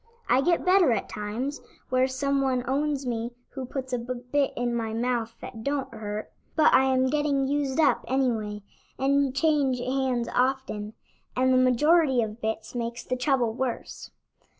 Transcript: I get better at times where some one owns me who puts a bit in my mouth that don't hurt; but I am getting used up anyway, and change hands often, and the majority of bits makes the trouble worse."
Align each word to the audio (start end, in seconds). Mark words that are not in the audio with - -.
I 0.27 0.41
get 0.41 0.65
better 0.65 0.91
at 0.93 1.07
times 1.09 1.61
where 1.89 2.07
some 2.07 2.41
one 2.41 2.67
owns 2.67 3.05
me 3.05 3.33
who 3.49 3.67
puts 3.67 3.93
a 3.93 3.99
bit 3.99 4.51
in 4.57 4.73
my 4.73 4.95
mouth 4.95 5.35
that 5.41 5.63
don't 5.63 5.93
hurt; 5.93 6.31
but 6.55 6.73
I 6.73 6.85
am 6.85 7.05
getting 7.11 7.45
used 7.47 7.79
up 7.79 8.03
anyway, 8.07 8.63
and 8.97 9.35
change 9.35 9.77
hands 9.79 10.27
often, 10.33 10.93
and 11.35 11.53
the 11.53 11.57
majority 11.57 12.23
of 12.23 12.41
bits 12.41 12.73
makes 12.73 13.03
the 13.03 13.15
trouble 13.15 13.53
worse." 13.53 14.09